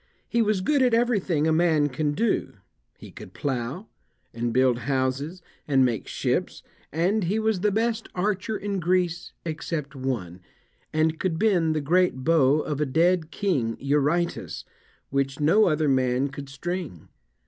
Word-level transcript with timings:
He 0.27 0.41
was 0.41 0.61
good 0.61 0.81
at 0.81 0.95
everything 0.95 1.45
a 1.45 1.53
man 1.53 1.87
can 1.87 2.13
do; 2.13 2.53
he 2.97 3.11
could 3.11 3.35
plough, 3.35 3.87
and 4.33 4.51
build 4.51 4.79
houses, 4.89 5.43
and 5.67 5.85
make 5.85 6.07
ships, 6.07 6.63
and 6.91 7.25
he 7.25 7.37
was 7.37 7.59
the 7.59 7.69
best 7.71 8.09
archer 8.15 8.57
in 8.57 8.79
Greece, 8.79 9.31
except 9.45 9.93
one, 9.95 10.39
and 10.91 11.19
could 11.19 11.37
bend 11.37 11.75
the 11.75 11.81
great 11.81 12.23
bow 12.23 12.61
of 12.61 12.81
a 12.81 12.85
dead 12.87 13.29
king, 13.29 13.77
Eurytus, 13.79 14.65
which 15.11 15.39
no 15.39 15.65
other 15.65 15.87
man 15.87 16.29
could 16.29 16.49
string. 16.49 17.07